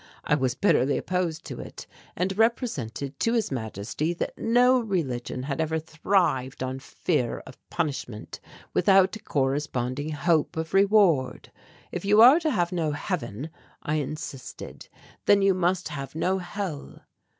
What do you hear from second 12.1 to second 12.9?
are to have